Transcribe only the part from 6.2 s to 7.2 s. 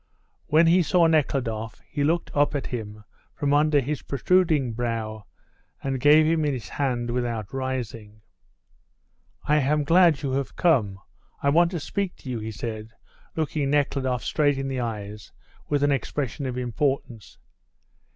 him his hand